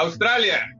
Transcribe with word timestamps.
Australia, 0.00 0.74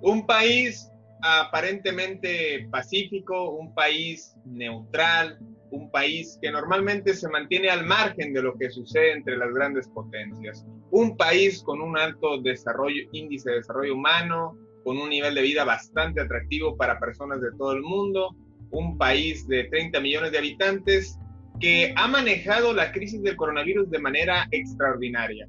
un 0.00 0.26
país 0.26 0.90
aparentemente 1.22 2.66
pacífico, 2.70 3.50
un 3.50 3.74
país 3.74 4.34
neutral, 4.46 5.38
un 5.70 5.90
país 5.90 6.38
que 6.40 6.50
normalmente 6.50 7.12
se 7.14 7.28
mantiene 7.28 7.68
al 7.68 7.84
margen 7.84 8.32
de 8.32 8.42
lo 8.42 8.56
que 8.56 8.70
sucede 8.70 9.12
entre 9.12 9.36
las 9.36 9.52
grandes 9.52 9.88
potencias. 9.88 10.64
Un 10.90 11.16
país 11.18 11.62
con 11.62 11.82
un 11.82 11.98
alto 11.98 12.40
índice 13.12 13.50
de 13.50 13.56
desarrollo 13.56 13.94
humano, 13.94 14.56
con 14.84 14.96
un 14.96 15.10
nivel 15.10 15.34
de 15.34 15.42
vida 15.42 15.64
bastante 15.64 16.22
atractivo 16.22 16.76
para 16.78 16.98
personas 16.98 17.42
de 17.42 17.50
todo 17.58 17.72
el 17.72 17.82
mundo, 17.82 18.34
un 18.70 18.96
país 18.96 19.46
de 19.48 19.64
30 19.64 20.00
millones 20.00 20.32
de 20.32 20.38
habitantes 20.38 21.18
que 21.60 21.92
ha 21.96 22.08
manejado 22.08 22.72
la 22.72 22.90
crisis 22.90 23.22
del 23.22 23.36
coronavirus 23.36 23.90
de 23.90 23.98
manera 23.98 24.46
extraordinaria. 24.50 25.46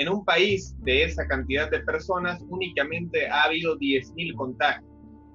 En 0.00 0.08
un 0.08 0.24
país 0.24 0.74
de 0.78 1.04
esa 1.04 1.28
cantidad 1.28 1.70
de 1.70 1.80
personas 1.80 2.42
únicamente 2.48 3.28
ha 3.28 3.42
habido 3.42 3.76
10.000 3.78 4.34
contagios. 4.34 4.90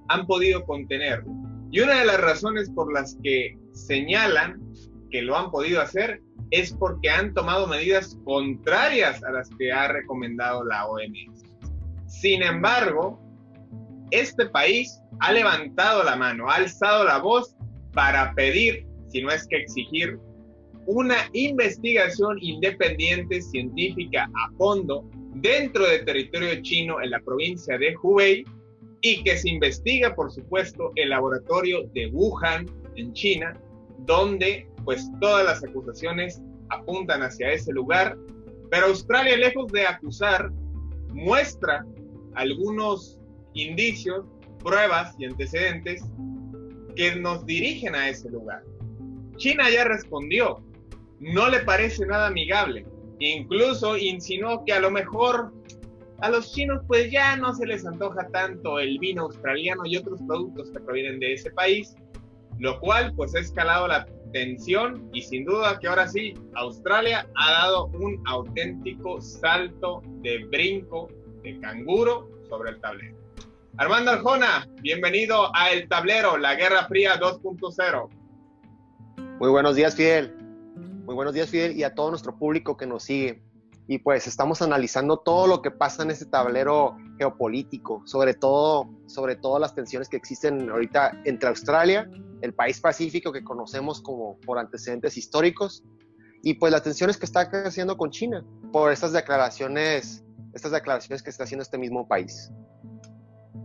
Han 0.08 0.26
podido 0.26 0.64
contenerlo. 0.64 1.30
Y 1.70 1.78
una 1.78 2.00
de 2.00 2.04
las 2.04 2.20
razones 2.20 2.68
por 2.70 2.92
las 2.92 3.16
que 3.22 3.56
señalan 3.70 4.60
que 5.12 5.22
lo 5.22 5.36
han 5.36 5.52
podido 5.52 5.80
hacer 5.80 6.20
es 6.50 6.72
porque 6.72 7.08
han 7.08 7.32
tomado 7.32 7.68
medidas 7.68 8.18
contrarias 8.24 9.22
a 9.22 9.30
las 9.30 9.48
que 9.56 9.70
ha 9.70 9.86
recomendado 9.86 10.64
la 10.64 10.88
OMS. 10.88 11.44
Sin 12.08 12.42
embargo, 12.42 13.20
este 14.10 14.46
país 14.46 15.00
ha 15.20 15.32
levantado 15.32 16.02
la 16.02 16.16
mano, 16.16 16.50
ha 16.50 16.56
alzado 16.56 17.04
la 17.04 17.18
voz 17.18 17.54
para 17.92 18.34
pedir, 18.34 18.84
si 19.06 19.22
no 19.22 19.30
es 19.30 19.46
que 19.46 19.58
exigir, 19.58 20.18
una 20.86 21.16
investigación 21.32 22.38
independiente 22.40 23.40
científica 23.40 24.30
a 24.34 24.50
fondo 24.56 25.04
dentro 25.34 25.86
del 25.86 26.04
territorio 26.04 26.62
chino 26.62 27.00
en 27.02 27.10
la 27.10 27.20
provincia 27.20 27.76
de 27.76 27.94
Hubei 28.02 28.44
y 29.02 29.22
que 29.22 29.36
se 29.36 29.50
investiga, 29.50 30.14
por 30.14 30.32
supuesto, 30.32 30.92
el 30.96 31.10
laboratorio 31.10 31.88
de 31.92 32.06
Wuhan 32.08 32.66
en 32.96 33.12
China 33.12 33.60
donde 34.06 34.68
pues 34.84 35.10
todas 35.20 35.44
las 35.44 35.64
acusaciones 35.64 36.40
apuntan 36.68 37.22
hacia 37.22 37.52
ese 37.52 37.72
lugar, 37.72 38.16
pero 38.70 38.86
Australia, 38.86 39.36
lejos 39.36 39.70
de 39.72 39.86
acusar, 39.86 40.50
muestra 41.12 41.84
algunos 42.34 43.18
indicios, 43.54 44.24
pruebas 44.62 45.14
y 45.18 45.24
antecedentes 45.24 46.04
que 46.94 47.16
nos 47.16 47.44
dirigen 47.46 47.94
a 47.94 48.08
ese 48.08 48.30
lugar. 48.30 48.62
China 49.36 49.64
ya 49.70 49.84
respondió, 49.84 50.62
no 51.20 51.48
le 51.48 51.60
parece 51.60 52.06
nada 52.06 52.28
amigable, 52.28 52.86
incluso 53.18 53.96
insinuó 53.96 54.64
que 54.64 54.72
a 54.72 54.80
lo 54.80 54.90
mejor 54.90 55.52
a 56.20 56.30
los 56.30 56.52
chinos 56.52 56.82
pues 56.86 57.10
ya 57.10 57.36
no 57.36 57.54
se 57.54 57.66
les 57.66 57.86
antoja 57.86 58.26
tanto 58.28 58.78
el 58.78 58.98
vino 58.98 59.22
australiano 59.22 59.82
y 59.84 59.96
otros 59.96 60.20
productos 60.26 60.70
que 60.70 60.80
provienen 60.80 61.20
de 61.20 61.34
ese 61.34 61.50
país, 61.50 61.94
lo 62.58 62.78
cual 62.80 63.12
pues 63.14 63.34
ha 63.34 63.40
escalado 63.40 63.86
la 63.88 64.06
tensión 64.32 65.08
y 65.12 65.22
sin 65.22 65.44
duda 65.44 65.78
que 65.78 65.88
ahora 65.88 66.08
sí, 66.08 66.34
Australia 66.54 67.28
ha 67.36 67.52
dado 67.52 67.86
un 67.86 68.22
auténtico 68.26 69.20
salto 69.20 70.02
de 70.22 70.44
brinco 70.46 71.08
de 71.42 71.58
canguro 71.60 72.28
sobre 72.48 72.70
el 72.70 72.80
tablero. 72.80 73.16
Armando 73.78 74.10
Arjona, 74.12 74.66
bienvenido 74.80 75.54
a 75.54 75.70
El 75.70 75.86
Tablero, 75.86 76.38
la 76.38 76.54
Guerra 76.54 76.86
Fría 76.86 77.20
2.0. 77.20 78.08
Muy 79.38 79.50
buenos 79.50 79.76
días, 79.76 79.94
Fidel. 79.94 80.35
Muy 81.06 81.14
buenos 81.14 81.34
días, 81.34 81.48
Fidel, 81.48 81.76
y 81.76 81.84
a 81.84 81.94
todo 81.94 82.10
nuestro 82.10 82.36
público 82.36 82.76
que 82.76 82.84
nos 82.84 83.04
sigue. 83.04 83.40
Y 83.86 83.98
pues 83.98 84.26
estamos 84.26 84.60
analizando 84.60 85.18
todo 85.18 85.46
lo 85.46 85.62
que 85.62 85.70
pasa 85.70 86.02
en 86.02 86.10
este 86.10 86.26
tablero 86.26 86.96
geopolítico, 87.16 88.02
sobre 88.06 88.34
todo, 88.34 88.90
sobre 89.06 89.36
todo 89.36 89.60
las 89.60 89.72
tensiones 89.72 90.08
que 90.08 90.16
existen 90.16 90.68
ahorita 90.68 91.12
entre 91.24 91.48
Australia, 91.48 92.10
el 92.42 92.52
país 92.54 92.80
pacífico 92.80 93.30
que 93.30 93.44
conocemos 93.44 94.02
como 94.02 94.40
por 94.40 94.58
antecedentes 94.58 95.16
históricos, 95.16 95.84
y 96.42 96.54
pues 96.54 96.72
las 96.72 96.82
tensiones 96.82 97.16
que 97.16 97.26
está 97.26 97.48
creciendo 97.48 97.96
con 97.96 98.10
China 98.10 98.44
por 98.72 98.90
estas 98.90 99.12
declaraciones, 99.12 100.24
estas 100.54 100.72
declaraciones 100.72 101.22
que 101.22 101.30
está 101.30 101.44
haciendo 101.44 101.62
este 101.62 101.78
mismo 101.78 102.08
país. 102.08 102.50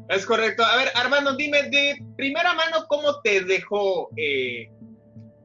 Es 0.10 0.28
correcto. 0.28 0.64
A 0.64 0.76
ver, 0.76 0.90
Armando, 0.94 1.36
dime 1.36 1.64
de 1.72 2.06
primera 2.18 2.54
mano 2.54 2.86
cómo 2.88 3.20
te 3.22 3.44
dejó 3.44 4.10
eh, 4.16 4.72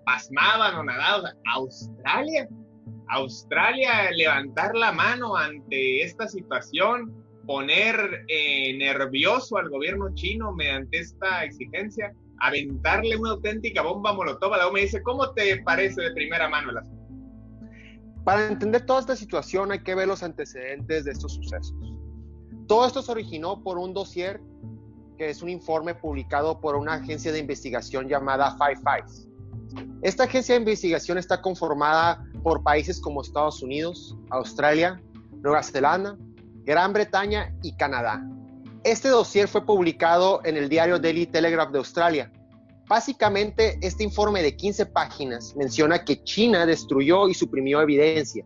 pasmaban 0.06 0.77
o 0.77 0.84
nadados 0.84 1.31
Australia. 1.53 2.49
Australia 3.09 4.11
levantar 4.12 4.75
la 4.75 4.93
mano 4.93 5.37
ante 5.37 6.03
esta 6.03 6.27
situación 6.27 7.12
poner 7.47 8.25
eh, 8.28 8.77
nervioso 8.78 9.59
al 9.59 9.69
gobierno 9.69 10.12
chino 10.15 10.53
mediante 10.53 10.99
esta 10.99 11.44
exigencia, 11.44 12.12
aventarle 12.41 13.17
una 13.17 13.31
auténtica 13.31 13.83
bomba 13.83 14.12
molotov 14.12 14.53
la 14.53 14.69
OMS. 14.69 15.00
¿Cómo 15.05 15.31
te 15.33 15.62
parece 15.62 16.03
de 16.03 16.12
primera 16.12 16.49
mano 16.49 16.73
el? 16.73 16.87
Para 18.25 18.49
entender 18.49 18.84
toda 18.87 19.00
esta 19.00 19.15
situación 19.15 19.71
hay 19.71 19.83
que 19.83 19.94
ver 19.94 20.09
los 20.09 20.23
antecedentes 20.23 21.05
de 21.05 21.12
estos 21.12 21.34
sucesos. 21.34 21.77
Todo 22.67 22.87
esto 22.87 23.03
se 23.03 23.12
originó 23.12 23.62
por 23.62 23.78
un 23.78 23.94
dossier 23.94 24.41
que 25.17 25.31
es 25.31 25.43
un 25.43 25.49
informe 25.49 25.94
publicado 25.94 26.61
por 26.61 26.77
una 26.77 26.94
agencia 26.94 27.33
de 27.33 27.38
investigación 27.38 28.09
llamada 28.09 28.56
Five 28.59 28.81
Fives. 28.84 29.28
Esta 30.03 30.25
agencia 30.25 30.54
de 30.54 30.60
investigación 30.60 31.19
está 31.19 31.41
conformada 31.41 32.25
por 32.42 32.62
países 32.62 33.00
como 33.00 33.22
Estados 33.22 33.62
Unidos, 33.62 34.16
Australia, 34.31 35.00
Nueva 35.42 35.62
Zelanda, 35.62 36.16
Gran 36.64 36.92
Bretaña 36.92 37.54
y 37.62 37.76
Canadá. 37.76 38.25
Este 38.84 39.09
dossier 39.09 39.48
fue 39.48 39.66
publicado 39.66 40.41
en 40.44 40.56
el 40.56 40.69
diario 40.69 40.98
Daily 40.98 41.26
Telegraph 41.26 41.72
de 41.72 41.78
Australia. 41.78 42.32
Básicamente, 42.88 43.78
este 43.82 44.05
informe 44.05 44.43
de 44.43 44.56
15 44.56 44.87
páginas 44.87 45.56
menciona 45.56 46.05
que 46.05 46.22
China 46.22 46.67
destruyó 46.67 47.29
y 47.29 47.34
suprimió 47.34 47.81
evidencia, 47.81 48.44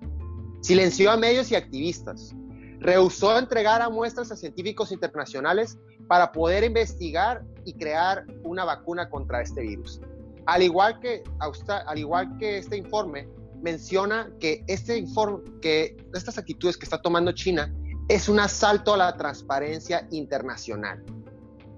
silenció 0.63 1.11
a 1.11 1.19
medios 1.19 1.51
y 1.51 1.57
activistas, 1.57 2.35
rehusó 2.79 3.39
entregar 3.39 3.83
muestras 3.91 4.33
a 4.33 4.37
científicos 4.37 4.93
internacionales 4.93 5.79
para 6.09 6.33
poder 6.33 6.65
investigar 6.65 7.45
y 7.65 7.75
crear 7.75 8.25
una 8.43 8.65
vacuna 8.65 9.11
contra 9.11 9.43
este 9.43 9.61
virus. 9.61 10.01
Al 10.47 10.63
igual 10.63 11.01
que, 11.01 11.23
al 11.39 11.99
igual 11.99 12.37
que 12.39 12.59
este 12.59 12.77
informe, 12.77 13.29
menciona 13.63 14.31
que, 14.41 14.65
este 14.67 14.97
informe, 14.97 15.43
que 15.61 15.97
estas 16.15 16.39
actitudes 16.39 16.77
que 16.77 16.85
está 16.85 17.01
tomando 17.01 17.33
China 17.33 17.73
es 18.09 18.29
un 18.29 18.41
asalto 18.41 18.95
a 18.95 18.97
la 18.97 19.17
transparencia 19.17 20.09
internacional. 20.11 21.05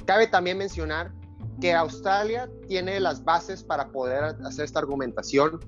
Cabe 0.07 0.27
también 0.27 0.59
mencionar 0.59 1.13
que 1.61 1.75
Australia 1.75 2.49
tiene 2.69 2.99
las 3.01 3.23
bases 3.23 3.63
para 3.63 3.89
poder 3.89 4.25
hacer 4.45 4.65
esta 4.65 4.79
argumentación 4.79 5.61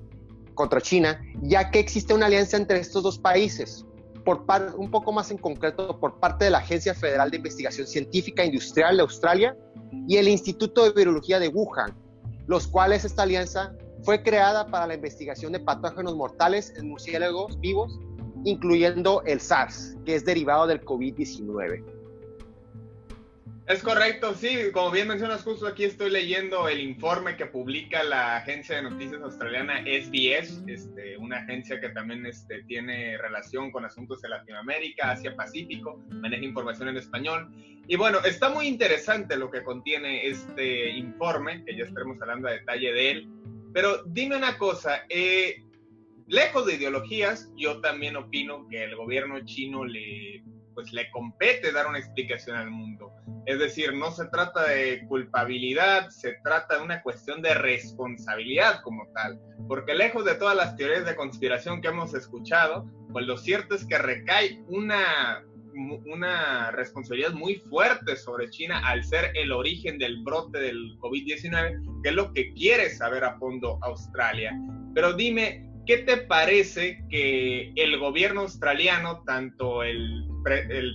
contra 0.55 0.81
China, 0.81 1.21
ya 1.41 1.69
que 1.69 1.79
existe 1.79 2.13
una 2.13 2.25
alianza 2.25 2.57
entre 2.57 2.79
estos 2.79 3.03
dos 3.03 3.19
países. 3.19 3.85
por 4.23 4.43
un 4.75 4.89
poco 4.89 5.11
más 5.11 5.29
en 5.29 5.37
concreto 5.37 5.99
por 5.99 6.19
parte 6.19 6.45
de 6.45 6.51
la 6.51 6.57
Agencia 6.57 6.95
Federal 6.95 7.29
de 7.29 7.37
Investigación 7.37 7.85
Científica 7.85 8.41
e 8.41 8.47
Industrial 8.47 8.95
de 8.95 9.03
Australia 9.03 9.55
y 10.07 10.17
el 10.17 10.27
Instituto 10.27 10.83
de 10.83 10.93
Virología 10.93 11.39
de 11.39 11.47
Wuhan, 11.47 11.95
los 12.47 12.67
cuales 12.67 13.05
esta 13.05 13.23
alianza 13.23 13.73
fue 14.03 14.21
creada 14.21 14.67
para 14.67 14.87
la 14.87 14.95
investigación 14.95 15.51
de 15.53 15.59
patógenos 15.59 16.15
mortales 16.15 16.73
en 16.77 16.89
murciélagos 16.89 17.59
vivos, 17.59 17.99
incluyendo 18.43 19.23
el 19.25 19.39
SARS, 19.39 19.95
que 20.05 20.15
es 20.15 20.25
derivado 20.25 20.67
del 20.67 20.83
COVID-19. 20.83 21.94
Es 23.67 23.81
correcto, 23.81 24.35
sí, 24.35 24.71
como 24.71 24.91
bien 24.91 25.07
mencionas, 25.07 25.41
justo 25.41 25.65
aquí 25.65 25.85
estoy 25.85 26.11
leyendo 26.11 26.69
el 26.69 26.79
informe 26.79 27.35
que 27.35 27.47
publica 27.47 28.03
la 28.03 28.37
agencia 28.37 28.75
de 28.75 28.83
noticias 28.83 29.19
australiana 29.23 29.81
SBS, 29.81 30.61
este, 30.67 31.17
una 31.17 31.37
agencia 31.37 31.79
que 31.79 31.89
también 31.89 32.27
este, 32.27 32.61
tiene 32.65 33.17
relación 33.17 33.71
con 33.71 33.83
asuntos 33.83 34.21
de 34.21 34.29
Latinoamérica, 34.29 35.09
Asia 35.09 35.35
Pacífico, 35.35 35.99
maneja 36.11 36.43
información 36.43 36.89
en 36.89 36.97
español. 36.97 37.49
Y 37.87 37.95
bueno, 37.95 38.19
está 38.23 38.49
muy 38.49 38.67
interesante 38.67 39.35
lo 39.35 39.49
que 39.49 39.63
contiene 39.63 40.27
este 40.27 40.91
informe, 40.91 41.65
que 41.65 41.75
ya 41.75 41.85
estaremos 41.85 42.21
hablando 42.21 42.47
a 42.47 42.51
detalle 42.51 42.93
de 42.93 43.11
él. 43.11 43.29
Pero 43.73 44.03
dime 44.05 44.37
una 44.37 44.59
cosa, 44.59 45.05
eh, 45.09 45.63
lejos 46.27 46.67
de 46.67 46.75
ideologías, 46.75 47.51
yo 47.55 47.81
también 47.81 48.15
opino 48.15 48.67
que 48.69 48.83
el 48.83 48.95
gobierno 48.95 49.43
chino 49.43 49.85
le 49.85 50.43
pues 50.75 50.93
le 50.93 51.09
compete 51.09 51.71
dar 51.71 51.87
una 51.87 51.97
explicación 51.97 52.57
al 52.57 52.69
mundo. 52.69 53.11
Es 53.45 53.57
decir, 53.57 53.93
no 53.93 54.11
se 54.11 54.25
trata 54.25 54.67
de 54.67 55.05
culpabilidad, 55.07 56.09
se 56.09 56.33
trata 56.43 56.77
de 56.77 56.83
una 56.83 57.01
cuestión 57.01 57.41
de 57.41 57.53
responsabilidad 57.53 58.81
como 58.83 59.07
tal. 59.13 59.39
Porque 59.67 59.95
lejos 59.95 60.25
de 60.25 60.35
todas 60.35 60.55
las 60.55 60.75
teorías 60.75 61.05
de 61.05 61.15
conspiración 61.15 61.81
que 61.81 61.87
hemos 61.87 62.13
escuchado, 62.13 62.85
pues 63.11 63.25
lo 63.25 63.37
cierto 63.37 63.75
es 63.75 63.85
que 63.85 63.97
recae 63.97 64.61
una, 64.67 65.43
una 66.05 66.71
responsabilidad 66.71 67.31
muy 67.31 67.55
fuerte 67.55 68.15
sobre 68.15 68.49
China 68.49 68.81
al 68.85 69.03
ser 69.03 69.31
el 69.35 69.51
origen 69.51 69.97
del 69.97 70.21
brote 70.23 70.59
del 70.59 70.97
COVID-19, 70.99 72.01
que 72.03 72.09
es 72.09 72.15
lo 72.15 72.33
que 72.33 72.53
quiere 72.53 72.89
saber 72.89 73.23
a 73.23 73.37
fondo 73.37 73.79
Australia. 73.81 74.53
Pero 74.93 75.13
dime, 75.13 75.69
¿qué 75.85 75.99
te 75.99 76.17
parece 76.17 77.03
que 77.09 77.71
el 77.75 77.99
gobierno 77.99 78.41
australiano, 78.41 79.23
tanto 79.25 79.83
el 79.83 80.25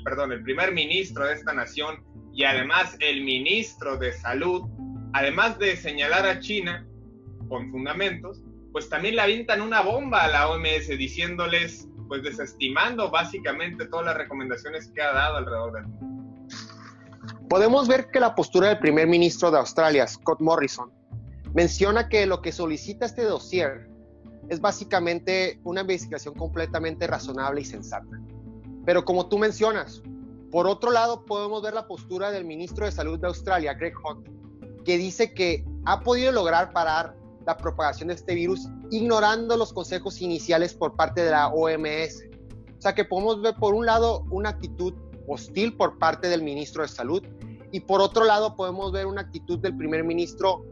perdón, 0.04 0.32
el 0.32 0.42
primer 0.42 0.72
ministro 0.72 1.26
de 1.26 1.34
esta 1.34 1.52
nación 1.52 2.04
y 2.32 2.44
además 2.44 2.96
el 3.00 3.24
ministro 3.24 3.96
de 3.96 4.12
salud, 4.12 4.68
además 5.12 5.58
de 5.58 5.76
señalar 5.76 6.26
a 6.26 6.38
China 6.38 6.86
con 7.48 7.70
fundamentos, 7.70 8.42
pues 8.72 8.88
también 8.88 9.16
le 9.16 9.22
avientan 9.22 9.60
una 9.60 9.80
bomba 9.80 10.22
a 10.22 10.28
la 10.28 10.48
OMS 10.48 10.86
diciéndoles, 10.96 11.88
pues 12.06 12.22
desestimando 12.22 13.10
básicamente 13.10 13.86
todas 13.86 14.06
las 14.06 14.16
recomendaciones 14.16 14.90
que 14.94 15.02
ha 15.02 15.12
dado 15.12 15.38
alrededor 15.38 15.72
del 15.72 15.86
mundo. 15.88 16.46
Podemos 17.48 17.88
ver 17.88 18.08
que 18.12 18.20
la 18.20 18.36
postura 18.36 18.68
del 18.68 18.78
primer 18.78 19.08
ministro 19.08 19.50
de 19.50 19.58
Australia, 19.58 20.06
Scott 20.06 20.40
Morrison, 20.40 20.92
menciona 21.52 22.08
que 22.08 22.26
lo 22.26 22.40
que 22.40 22.52
solicita 22.52 23.06
este 23.06 23.24
dossier 23.24 23.90
es 24.50 24.60
básicamente 24.60 25.60
una 25.64 25.82
investigación 25.82 26.34
completamente 26.34 27.06
razonable 27.06 27.60
y 27.60 27.64
sensata. 27.64 28.20
Pero 28.84 29.04
como 29.04 29.28
tú 29.28 29.38
mencionas, 29.38 30.02
por 30.50 30.66
otro 30.66 30.90
lado 30.90 31.24
podemos 31.24 31.62
ver 31.62 31.72
la 31.72 31.86
postura 31.86 32.32
del 32.32 32.44
ministro 32.44 32.84
de 32.84 32.92
Salud 32.92 33.18
de 33.20 33.28
Australia, 33.28 33.74
Greg 33.74 33.94
Hunt, 34.04 34.28
que 34.84 34.98
dice 34.98 35.32
que 35.32 35.64
ha 35.86 36.00
podido 36.00 36.32
lograr 36.32 36.72
parar 36.72 37.16
la 37.46 37.56
propagación 37.56 38.08
de 38.08 38.14
este 38.14 38.34
virus 38.34 38.68
ignorando 38.90 39.56
los 39.56 39.72
consejos 39.72 40.20
iniciales 40.20 40.74
por 40.74 40.96
parte 40.96 41.22
de 41.22 41.30
la 41.30 41.48
OMS. 41.48 42.24
O 42.76 42.80
sea 42.82 42.92
que 42.92 43.04
podemos 43.04 43.40
ver 43.40 43.54
por 43.54 43.74
un 43.74 43.86
lado 43.86 44.24
una 44.30 44.50
actitud 44.50 44.94
hostil 45.28 45.76
por 45.76 45.96
parte 45.98 46.28
del 46.28 46.42
ministro 46.42 46.82
de 46.82 46.88
Salud 46.88 47.22
y 47.70 47.80
por 47.80 48.00
otro 48.00 48.24
lado 48.24 48.56
podemos 48.56 48.90
ver 48.90 49.06
una 49.06 49.20
actitud 49.20 49.60
del 49.60 49.76
primer 49.76 50.02
ministro 50.02 50.64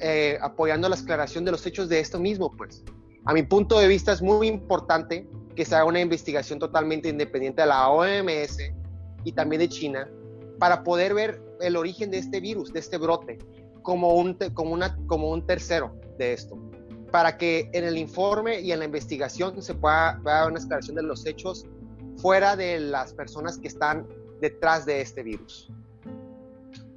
eh, 0.00 0.38
apoyando 0.40 0.88
la 0.88 0.96
aclaración 0.96 1.44
de 1.44 1.52
los 1.52 1.64
hechos 1.66 1.88
de 1.88 2.00
esto 2.00 2.18
mismo. 2.18 2.50
Pues 2.50 2.84
a 3.24 3.32
mi 3.32 3.42
punto 3.42 3.78
de 3.78 3.88
vista 3.88 4.12
es 4.12 4.22
muy 4.22 4.48
importante 4.48 5.26
que 5.54 5.64
se 5.64 5.74
haga 5.74 5.84
una 5.84 6.00
investigación 6.00 6.58
totalmente 6.58 7.08
independiente 7.08 7.62
de 7.62 7.68
la 7.68 7.88
OMS 7.88 8.58
y 9.24 9.32
también 9.32 9.60
de 9.60 9.68
China 9.68 10.08
para 10.58 10.82
poder 10.82 11.14
ver 11.14 11.42
el 11.60 11.76
origen 11.76 12.10
de 12.10 12.18
este 12.18 12.40
virus, 12.40 12.72
de 12.72 12.80
este 12.80 12.98
brote, 12.98 13.38
como 13.82 14.14
un, 14.14 14.34
como 14.54 14.72
una, 14.72 14.96
como 15.06 15.30
un 15.30 15.46
tercero 15.46 15.94
de 16.18 16.32
esto, 16.32 16.56
para 17.10 17.36
que 17.36 17.70
en 17.72 17.84
el 17.84 17.96
informe 17.96 18.60
y 18.60 18.72
en 18.72 18.80
la 18.80 18.84
investigación 18.84 19.60
se 19.62 19.74
pueda 19.74 20.20
dar 20.24 20.48
una 20.48 20.58
esclarección 20.58 20.96
de 20.96 21.02
los 21.02 21.26
hechos 21.26 21.66
fuera 22.16 22.56
de 22.56 22.80
las 22.80 23.12
personas 23.12 23.58
que 23.58 23.68
están 23.68 24.06
detrás 24.40 24.86
de 24.86 25.00
este 25.00 25.22
virus. 25.22 25.70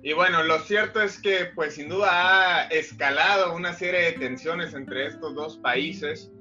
Y 0.04 0.14
bueno, 0.14 0.44
lo 0.44 0.60
cierto 0.60 1.02
es 1.02 1.20
que 1.20 1.50
pues 1.56 1.76
sin 1.76 1.90
duda 1.90 2.10
ha 2.12 2.68
escalado 2.68 3.56
una 3.56 3.74
serie 3.74 4.02
de 4.02 4.12
tensiones 4.14 4.74
entre 4.74 5.08
estos 5.08 5.36
dos 5.36 5.58
países. 5.58 6.32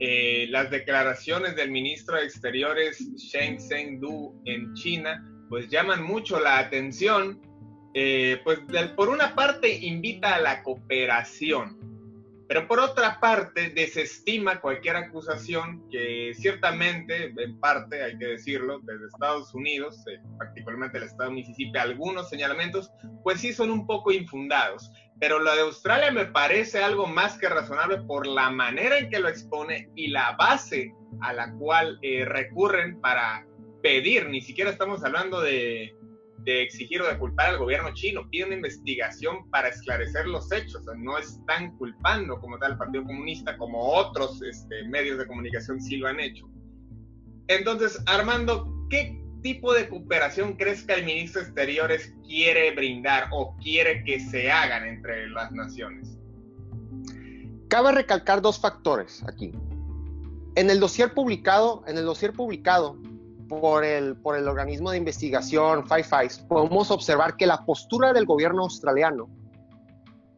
Eh, 0.00 0.46
las 0.50 0.70
declaraciones 0.70 1.56
del 1.56 1.70
ministro 1.70 2.16
de 2.16 2.24
Exteriores 2.24 2.98
Sheng 3.16 3.58
Zhengdu 3.58 4.40
en 4.44 4.72
China, 4.74 5.24
pues 5.48 5.68
llaman 5.68 6.04
mucho 6.04 6.38
la 6.38 6.58
atención, 6.58 7.40
eh, 7.94 8.40
pues 8.44 8.60
por 8.94 9.08
una 9.08 9.34
parte 9.34 9.76
invita 9.78 10.36
a 10.36 10.40
la 10.40 10.62
cooperación, 10.62 11.76
pero 12.48 12.66
por 12.66 12.80
otra 12.80 13.20
parte 13.20 13.68
desestima 13.68 14.58
cualquier 14.58 14.96
acusación 14.96 15.86
que 15.90 16.32
ciertamente, 16.34 17.34
en 17.36 17.60
parte, 17.60 18.02
hay 18.02 18.16
que 18.16 18.24
decirlo, 18.24 18.80
desde 18.84 19.06
Estados 19.06 19.54
Unidos, 19.54 20.02
eh, 20.10 20.18
particularmente 20.38 20.96
el 20.96 21.04
estado 21.04 21.28
de 21.28 21.36
Mississippi, 21.36 21.78
algunos 21.78 22.30
señalamientos, 22.30 22.90
pues 23.22 23.42
sí 23.42 23.52
son 23.52 23.70
un 23.70 23.86
poco 23.86 24.12
infundados. 24.12 24.90
Pero 25.20 25.38
lo 25.40 25.54
de 25.54 25.60
Australia 25.60 26.10
me 26.10 26.24
parece 26.24 26.82
algo 26.82 27.06
más 27.06 27.36
que 27.36 27.50
razonable 27.50 27.98
por 28.06 28.26
la 28.26 28.48
manera 28.48 28.98
en 28.98 29.10
que 29.10 29.20
lo 29.20 29.28
expone 29.28 29.90
y 29.94 30.08
la 30.08 30.34
base 30.36 30.94
a 31.20 31.34
la 31.34 31.52
cual 31.52 31.98
eh, 32.00 32.24
recurren 32.24 32.98
para 33.02 33.44
pedir, 33.82 34.26
ni 34.30 34.40
siquiera 34.40 34.70
estamos 34.70 35.04
hablando 35.04 35.42
de, 35.42 35.94
exigir 36.44 37.02
o 37.02 37.08
de 37.08 37.18
culpar 37.18 37.50
al 37.50 37.58
gobierno 37.58 37.92
chino, 37.94 38.28
piden 38.30 38.52
investigación 38.52 39.48
para 39.50 39.68
esclarecer 39.68 40.26
los 40.26 40.50
hechos, 40.52 40.82
no 40.96 41.18
están 41.18 41.76
culpando 41.76 42.40
como 42.40 42.58
tal 42.58 42.72
al 42.72 42.78
Partido 42.78 43.04
Comunista 43.04 43.56
como 43.56 43.80
otros 43.80 44.42
este, 44.42 44.84
medios 44.88 45.18
de 45.18 45.26
comunicación 45.26 45.80
sí 45.80 45.96
lo 45.96 46.08
han 46.08 46.20
hecho. 46.20 46.48
Entonces, 47.48 48.02
Armando, 48.06 48.86
¿qué 48.90 49.22
tipo 49.42 49.72
de 49.72 49.88
cooperación 49.88 50.54
crees 50.54 50.84
que 50.84 50.94
el 50.94 51.04
ministro 51.04 51.40
de 51.40 51.48
Exteriores 51.48 52.14
quiere 52.26 52.74
brindar 52.74 53.28
o 53.32 53.56
quiere 53.56 54.04
que 54.04 54.20
se 54.20 54.50
hagan 54.50 54.86
entre 54.86 55.28
las 55.30 55.50
naciones? 55.52 56.18
Cabe 57.68 57.92
recalcar 57.92 58.42
dos 58.42 58.58
factores 58.58 59.22
aquí. 59.24 59.52
En 60.56 60.70
el 60.70 60.80
dossier 60.80 61.14
publicado, 61.14 61.84
en 61.86 61.98
el 61.98 62.04
dossier 62.04 62.32
publicado 62.32 62.98
por 63.48 63.84
el, 63.84 64.16
por 64.16 64.36
el 64.36 64.46
organismo 64.46 64.90
de 64.90 64.98
investigación 64.98 65.86
Five 65.88 66.06
Eyes, 66.20 66.38
podemos 66.38 66.90
observar 66.90 67.36
que 67.36 67.46
la 67.46 67.64
postura 67.64 68.12
del 68.12 68.26
gobierno 68.26 68.62
australiano, 68.62 69.28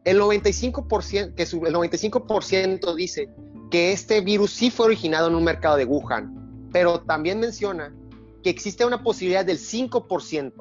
el 0.03 0.19
95%, 0.19 1.35
que 1.35 1.43
el 1.43 1.75
95% 1.75 2.95
dice 2.95 3.29
que 3.69 3.91
este 3.91 4.21
virus 4.21 4.51
sí 4.51 4.71
fue 4.71 4.87
originado 4.87 5.27
en 5.27 5.35
un 5.35 5.43
mercado 5.43 5.77
de 5.77 5.85
Wuhan, 5.85 6.69
pero 6.71 7.01
también 7.01 7.39
menciona 7.39 7.93
que 8.43 8.49
existe 8.49 8.85
una 8.85 9.03
posibilidad 9.03 9.45
del 9.45 9.59
5% 9.59 10.53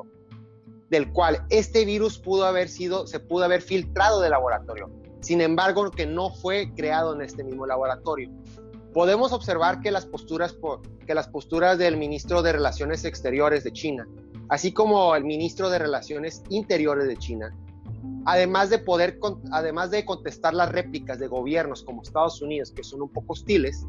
del 0.90 1.12
cual 1.12 1.47
este 1.50 1.85
virus 1.85 2.19
pudo 2.19 2.45
haber 2.45 2.69
sido, 2.69 3.07
se 3.07 3.21
pudo 3.21 3.45
haber 3.45 3.62
filtrado 3.62 4.21
del 4.21 4.33
laboratorio. 4.33 4.90
Sin 5.21 5.40
embargo, 5.40 5.90
que 5.90 6.07
no 6.07 6.30
fue 6.30 6.73
creado 6.75 7.14
en 7.14 7.23
este 7.23 7.45
mismo 7.45 7.64
laboratorio. 7.66 8.30
Podemos 8.92 9.32
observar 9.32 9.80
que 9.80 9.90
las 9.90 10.06
posturas, 10.06 10.56
que 11.06 11.14
las 11.14 11.28
posturas 11.28 11.78
del 11.78 11.97
ministro 11.97 12.42
de 12.42 12.52
Relaciones 12.52 13.04
Exteriores 13.04 13.64
de 13.64 13.73
China, 13.73 14.09
así 14.49 14.73
como 14.73 15.14
el 15.14 15.25
ministro 15.25 15.70
de 15.70 15.78
Relaciones 15.78 16.42
Interiores 16.49 17.06
de 17.06 17.16
China, 17.16 17.56
además 18.25 18.70
de 18.70 18.78
poder, 18.78 19.18
además 19.52 19.90
de 19.90 20.04
contestar 20.04 20.54
las 20.54 20.70
réplicas 20.73 21.18
de 21.18 21.26
gobiernos 21.26 21.82
como 21.82 22.02
Estados 22.02 22.42
Unidos, 22.42 22.73
que 22.73 22.82
son 22.82 23.02
un 23.02 23.09
poco 23.09 23.35
hostiles, 23.35 23.87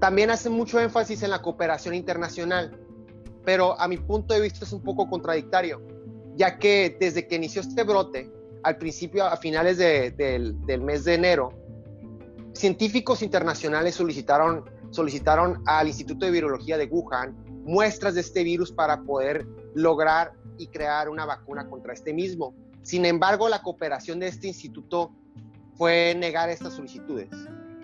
también 0.00 0.30
hacen 0.30 0.52
mucho 0.52 0.80
énfasis 0.80 1.22
en 1.22 1.30
la 1.30 1.42
cooperación 1.42 1.94
internacional. 1.94 2.78
Pero 3.44 3.78
a 3.80 3.88
mi 3.88 3.96
punto 3.96 4.34
de 4.34 4.40
vista 4.40 4.64
es 4.64 4.72
un 4.72 4.82
poco 4.82 5.08
contradictorio, 5.08 5.80
ya 6.36 6.58
que 6.58 6.96
desde 7.00 7.26
que 7.26 7.36
inició 7.36 7.62
este 7.62 7.82
brote, 7.82 8.30
al 8.62 8.76
principio, 8.76 9.24
a 9.24 9.36
finales 9.36 9.78
del, 9.78 10.56
mes 10.80 11.04
de 11.04 11.14
enero, 11.14 11.52
científicos 12.54 13.22
internacionales 13.22 13.94
solicitaron, 13.94 14.64
solicitaron 14.90 15.62
al 15.66 15.88
Instituto 15.88 16.26
de 16.26 16.32
Virología 16.32 16.76
de 16.78 16.86
Wuhan 16.86 17.36
muestras 17.68 18.14
de 18.14 18.22
este 18.22 18.42
virus 18.44 18.72
para 18.72 19.02
poder 19.02 19.46
lograr 19.74 20.32
y 20.56 20.68
crear 20.68 21.08
una 21.08 21.26
vacuna 21.26 21.68
contra 21.68 21.92
este 21.92 22.12
mismo. 22.12 22.54
Sin 22.82 23.04
embargo, 23.04 23.48
la 23.48 23.62
cooperación 23.62 24.18
de 24.18 24.28
este 24.28 24.48
instituto 24.48 25.12
fue 25.74 26.14
negar 26.16 26.48
estas 26.48 26.74
solicitudes. 26.74 27.28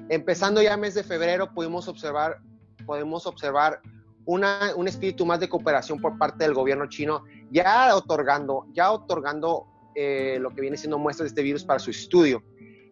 Empezando 0.08 0.62
ya 0.62 0.76
mes 0.76 0.94
de 0.94 1.04
febrero, 1.04 1.52
pudimos 1.52 1.86
observar, 1.86 2.38
podemos 2.86 3.26
observar 3.26 3.80
un 4.24 4.88
espíritu 4.88 5.26
más 5.26 5.38
de 5.38 5.50
cooperación 5.50 6.00
por 6.00 6.16
parte 6.16 6.44
del 6.44 6.54
gobierno 6.54 6.86
chino, 6.88 7.24
ya 7.50 7.94
otorgando, 7.94 8.66
ya 8.72 8.90
otorgando 8.90 9.66
eh, 9.94 10.38
lo 10.40 10.50
que 10.54 10.62
viene 10.62 10.78
siendo 10.78 10.98
muestras 10.98 11.26
de 11.26 11.28
este 11.28 11.42
virus 11.42 11.62
para 11.62 11.78
su 11.78 11.90
estudio. 11.90 12.42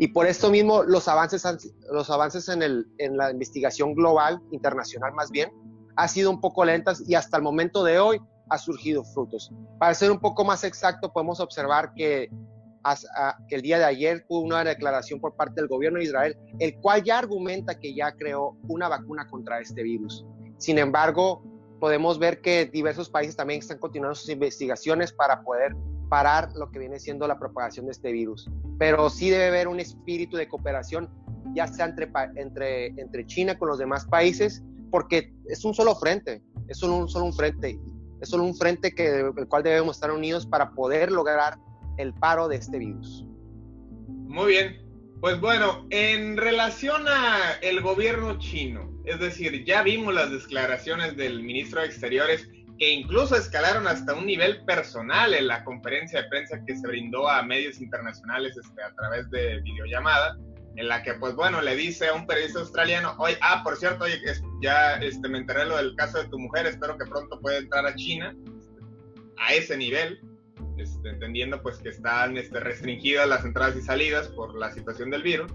Y 0.02 0.09
por 0.09 0.26
esto 0.26 0.50
mismo 0.50 0.82
los 0.82 1.06
avances, 1.06 1.44
los 1.92 2.11
avances 2.11 2.49
en, 2.49 2.61
el, 2.61 2.88
en 2.99 3.16
la 3.16 3.30
investigación 3.30 3.94
global, 3.94 4.42
internacional 4.50 5.12
más 5.12 5.30
bien, 5.30 5.52
ha 5.94 6.09
sido 6.09 6.28
un 6.28 6.40
poco 6.40 6.64
lentas 6.64 7.04
y 7.06 7.14
hasta 7.14 7.37
el 7.37 7.44
momento 7.44 7.85
de 7.85 8.00
hoy 8.00 8.21
ha 8.50 8.59
surgido 8.59 9.04
frutos. 9.04 9.52
Para 9.78 9.94
ser 9.94 10.11
un 10.11 10.18
poco 10.18 10.44
más 10.44 10.64
exacto, 10.64 11.12
podemos 11.12 11.38
observar 11.38 11.94
que, 11.94 12.28
que 13.47 13.54
el 13.54 13.62
día 13.62 13.78
de 13.78 13.85
ayer 13.85 14.26
hubo 14.28 14.40
una 14.40 14.64
declaración 14.64 15.21
por 15.21 15.37
parte 15.37 15.61
del 15.61 15.68
gobierno 15.68 16.00
de 16.00 16.06
Israel, 16.06 16.37
el 16.59 16.80
cual 16.80 17.04
ya 17.04 17.21
argumenta 17.21 17.78
que 17.78 17.94
ya 17.94 18.11
creó 18.11 18.56
una 18.66 18.88
vacuna 18.88 19.28
contra 19.28 19.61
este 19.61 19.85
virus. 19.85 20.26
Sin 20.59 20.78
embargo, 20.78 21.44
podemos 21.78 22.18
ver 22.18 22.40
que 22.40 22.66
diversos 22.66 23.09
países 23.09 23.37
también 23.37 23.61
están 23.61 23.78
continuando 23.78 24.16
sus 24.16 24.30
investigaciones 24.30 25.12
para 25.12 25.44
poder 25.44 25.76
parar 26.12 26.50
lo 26.57 26.71
que 26.71 26.78
viene 26.78 27.00
siendo 27.00 27.26
la 27.26 27.38
propagación 27.38 27.87
de 27.87 27.92
este 27.92 28.12
virus. 28.12 28.50
Pero 28.78 29.09
sí 29.09 29.31
debe 29.31 29.47
haber 29.47 29.66
un 29.66 29.81
espíritu 29.81 30.37
de 30.37 30.47
cooperación, 30.47 31.09
ya 31.54 31.66
sea 31.66 31.87
entre, 31.87 32.07
entre, 32.37 32.88
entre 32.88 33.25
China 33.25 33.57
con 33.59 33.69
los 33.71 33.78
demás 33.78 34.04
países, 34.04 34.62
porque 34.90 35.33
es 35.49 35.64
un 35.64 35.73
solo 35.73 35.95
frente, 35.95 36.42
es 36.69 36.76
solo 36.76 36.97
un, 36.97 37.09
solo 37.09 37.25
un 37.25 37.33
frente, 37.33 37.81
es 38.21 38.28
solo 38.28 38.45
un 38.45 38.54
frente 38.54 38.95
que, 38.95 39.21
el 39.21 39.49
cual 39.49 39.62
debemos 39.62 39.97
estar 39.97 40.11
unidos 40.11 40.45
para 40.45 40.73
poder 40.73 41.11
lograr 41.11 41.57
el 41.97 42.12
paro 42.12 42.47
de 42.47 42.57
este 42.57 42.78
virus. 42.78 43.25
Muy 44.07 44.49
bien, 44.49 44.83
pues 45.23 45.40
bueno, 45.40 45.87
en 45.88 46.37
relación 46.37 47.09
a 47.09 47.52
el 47.62 47.81
gobierno 47.81 48.38
chino, 48.38 48.92
es 49.07 49.19
decir, 49.19 49.64
ya 49.64 49.83
vimos 49.83 50.12
las 50.12 50.31
declaraciones 50.31 51.16
del 51.16 51.42
ministro 51.42 51.81
de 51.81 51.87
Exteriores 51.87 52.50
que 52.83 52.91
incluso 52.91 53.37
escalaron 53.37 53.87
hasta 53.87 54.12
un 54.12 54.27
nivel 54.27 54.65
personal 54.65 55.35
en 55.35 55.47
la 55.47 55.62
conferencia 55.62 56.21
de 56.21 56.29
prensa 56.29 56.61
que 56.67 56.77
se 56.77 56.85
brindó 56.85 57.29
a 57.29 57.41
medios 57.45 57.81
internacionales 57.81 58.57
este, 58.57 58.83
a 58.83 58.93
través 58.97 59.31
de 59.31 59.61
videollamada, 59.61 60.37
en 60.75 60.89
la 60.89 61.01
que, 61.05 61.15
pues 61.15 61.37
bueno, 61.37 61.62
le 61.62 61.77
dice 61.77 62.09
a 62.09 62.15
un 62.15 62.27
periodista 62.27 62.59
australiano, 62.59 63.15
hoy, 63.19 63.35
ah, 63.41 63.61
por 63.62 63.77
cierto, 63.77 64.05
ya 64.61 64.95
este, 64.95 65.29
me 65.29 65.39
enteré 65.39 65.65
lo 65.65 65.77
del 65.77 65.95
caso 65.95 66.25
de 66.25 66.29
tu 66.29 66.41
mujer, 66.41 66.67
espero 66.67 66.99
que 66.99 67.07
pronto 67.07 67.39
pueda 67.39 67.59
entrar 67.59 67.87
a 67.87 67.95
China, 67.95 68.35
a 69.39 69.55
ese 69.55 69.77
nivel, 69.77 70.21
este, 70.77 71.09
entendiendo 71.09 71.62
pues 71.62 71.79
que 71.79 71.91
están 71.91 72.37
este, 72.37 72.59
restringidas 72.59 73.29
las 73.29 73.45
entradas 73.45 73.77
y 73.77 73.83
salidas 73.83 74.27
por 74.31 74.57
la 74.57 74.73
situación 74.73 75.09
del 75.11 75.23
virus. 75.23 75.53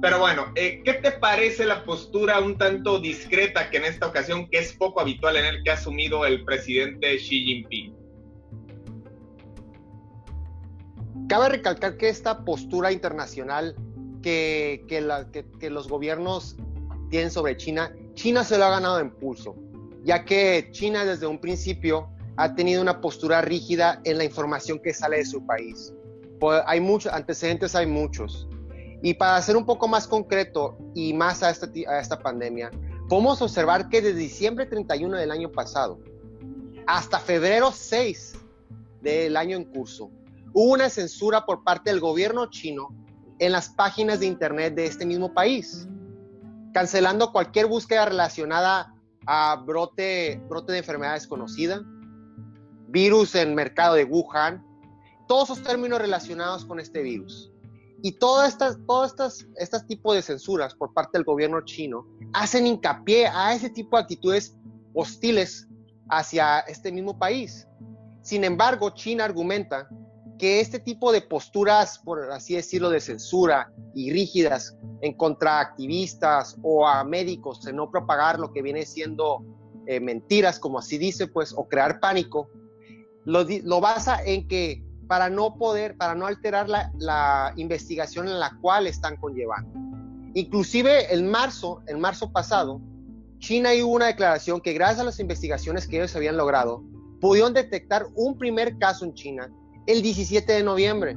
Pero 0.00 0.20
bueno, 0.20 0.52
eh, 0.54 0.80
¿qué 0.84 0.94
te 0.94 1.10
parece 1.10 1.66
la 1.66 1.84
postura 1.84 2.38
un 2.38 2.56
tanto 2.56 3.00
discreta 3.00 3.68
que 3.68 3.78
en 3.78 3.84
esta 3.84 4.06
ocasión, 4.06 4.48
que 4.48 4.58
es 4.58 4.72
poco 4.72 5.00
habitual 5.00 5.36
en 5.36 5.46
el 5.46 5.62
que 5.64 5.70
ha 5.70 5.74
asumido 5.74 6.24
el 6.24 6.44
presidente 6.44 7.16
Xi 7.16 7.44
Jinping? 7.44 7.96
Cabe 11.28 11.48
recalcar 11.48 11.96
que 11.96 12.08
esta 12.08 12.44
postura 12.44 12.92
internacional 12.92 13.74
que, 14.22 14.84
que, 14.88 15.70
los 15.70 15.88
gobiernos 15.88 16.56
tienen 17.10 17.30
sobre 17.30 17.56
China, 17.56 17.92
China 18.14 18.44
se 18.44 18.56
lo 18.56 18.64
ha 18.64 18.70
ganado 18.70 19.00
en 19.00 19.10
pulso, 19.10 19.56
ya 20.04 20.24
que 20.24 20.68
China 20.70 21.04
desde 21.04 21.26
un 21.26 21.40
principio 21.40 22.08
ha 22.36 22.54
tenido 22.54 22.80
una 22.80 23.00
postura 23.00 23.42
rígida 23.42 24.00
en 24.04 24.18
la 24.18 24.24
información 24.24 24.78
que 24.78 24.94
sale 24.94 25.18
de 25.18 25.26
su 25.26 25.44
país. 25.44 25.92
Hay 26.66 26.80
muchos 26.80 27.12
antecedentes, 27.12 27.74
hay 27.74 27.86
muchos. 27.86 28.48
Y 29.02 29.14
para 29.14 29.40
ser 29.42 29.56
un 29.56 29.64
poco 29.64 29.86
más 29.88 30.06
concreto 30.06 30.76
y 30.94 31.12
más 31.12 31.42
a 31.42 31.50
esta, 31.50 31.70
a 31.88 32.00
esta 32.00 32.18
pandemia, 32.18 32.70
podemos 33.08 33.40
observar 33.40 33.88
que 33.88 34.02
desde 34.02 34.18
diciembre 34.18 34.66
31 34.66 35.16
del 35.16 35.30
año 35.30 35.50
pasado 35.50 35.98
hasta 36.86 37.18
febrero 37.18 37.70
6 37.70 38.34
del 39.02 39.36
año 39.36 39.56
en 39.56 39.64
curso, 39.64 40.10
hubo 40.52 40.72
una 40.72 40.88
censura 40.88 41.44
por 41.44 41.62
parte 41.62 41.90
del 41.90 42.00
gobierno 42.00 42.46
chino 42.50 42.88
en 43.38 43.52
las 43.52 43.68
páginas 43.68 44.20
de 44.20 44.26
internet 44.26 44.74
de 44.74 44.86
este 44.86 45.06
mismo 45.06 45.32
país, 45.32 45.86
cancelando 46.72 47.30
cualquier 47.32 47.66
búsqueda 47.66 48.06
relacionada 48.06 48.94
a 49.26 49.62
brote, 49.64 50.42
brote 50.48 50.72
de 50.72 50.78
enfermedad 50.78 51.14
desconocida, 51.14 51.82
virus 52.88 53.34
en 53.34 53.54
mercado 53.54 53.94
de 53.94 54.04
Wuhan, 54.04 54.64
todos 55.26 55.50
esos 55.50 55.62
términos 55.62 56.00
relacionados 56.00 56.64
con 56.64 56.80
este 56.80 57.02
virus. 57.02 57.52
Y 58.02 58.12
todas 58.12 58.52
estas, 58.52 58.78
todas 58.86 59.10
estas, 59.10 59.46
estos 59.56 59.86
tipos 59.86 60.14
de 60.14 60.22
censuras 60.22 60.74
por 60.74 60.92
parte 60.92 61.18
del 61.18 61.24
gobierno 61.24 61.60
chino 61.64 62.06
hacen 62.32 62.66
hincapié 62.66 63.26
a 63.26 63.54
ese 63.54 63.70
tipo 63.70 63.96
de 63.96 64.02
actitudes 64.02 64.56
hostiles 64.94 65.68
hacia 66.08 66.60
este 66.60 66.92
mismo 66.92 67.18
país. 67.18 67.66
Sin 68.22 68.44
embargo, 68.44 68.90
China 68.90 69.24
argumenta 69.24 69.88
que 70.38 70.60
este 70.60 70.78
tipo 70.78 71.10
de 71.10 71.22
posturas, 71.22 71.98
por 71.98 72.30
así 72.30 72.54
decirlo, 72.54 72.90
de 72.90 73.00
censura 73.00 73.72
y 73.94 74.12
rígidas 74.12 74.76
en 75.00 75.14
contra 75.14 75.60
activistas 75.60 76.56
o 76.62 76.86
a 76.86 77.02
médicos 77.02 77.62
de 77.62 77.72
no 77.72 77.90
propagar 77.90 78.38
lo 78.38 78.52
que 78.52 78.62
viene 78.62 78.86
siendo 78.86 79.44
eh, 79.86 79.98
mentiras, 80.00 80.60
como 80.60 80.78
así 80.78 80.98
dice, 80.98 81.26
pues, 81.26 81.52
o 81.56 81.66
crear 81.66 81.98
pánico, 81.98 82.48
lo, 83.24 83.44
lo 83.64 83.80
basa 83.80 84.22
en 84.24 84.46
que 84.46 84.84
para 85.08 85.30
no 85.30 85.56
poder, 85.56 85.96
para 85.96 86.14
no 86.14 86.26
alterar 86.26 86.68
la, 86.68 87.52
investigación 87.56 88.28
en 88.28 88.38
la 88.38 88.56
cual 88.60 88.86
están 88.86 89.16
conllevando. 89.16 89.72
Inclusive 90.34 91.12
en 91.12 91.28
marzo, 91.28 91.82
en 91.86 91.98
marzo 91.98 92.30
pasado, 92.30 92.80
China 93.38 93.70
hubo 93.82 93.94
una 93.94 94.06
declaración 94.06 94.60
que 94.60 94.74
gracias 94.74 95.00
a 95.00 95.04
las 95.04 95.18
investigaciones 95.18 95.88
que 95.88 95.96
ellos 95.96 96.14
habían 96.14 96.36
logrado, 96.36 96.84
pudieron 97.20 97.54
detectar 97.54 98.06
un 98.14 98.36
primer 98.36 98.78
caso 98.78 99.04
en 99.04 99.14
China 99.14 99.50
el 99.86 100.02
17 100.02 100.52
de 100.52 100.62
noviembre, 100.62 101.16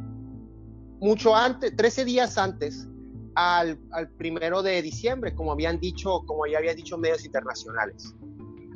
mucho 1.02 1.36
antes, 1.36 1.76
13 1.76 2.06
días 2.06 2.38
antes 2.38 2.88
al, 3.36 3.78
al 3.92 4.10
primero 4.12 4.64
de 4.64 4.82
diciembre, 4.82 5.36
como 5.36 5.52
habían 5.52 5.80
dicho, 5.80 6.22
como 6.26 6.48
ya 6.48 6.60
habían 6.60 6.78
dicho 6.78 6.98
medios 6.98 7.26
internacionales. 7.26 8.16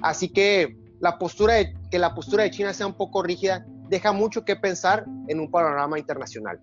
Así 0.02 0.28
que 0.28 0.78
la 1.00 1.18
postura 1.18 1.54
de, 1.54 1.74
que 1.90 2.00
la 2.00 2.14
postura 2.14 2.44
de 2.44 2.52
China 2.52 2.74
sea 2.74 2.88
un 2.88 2.98
poco 2.98 3.24
rígida 3.24 3.66
deja 3.90 4.12
mucho 4.12 4.44
que 4.44 4.56
pensar 4.56 5.06
en 5.28 5.40
un 5.40 5.50
panorama 5.50 5.98
internacional. 6.00 6.60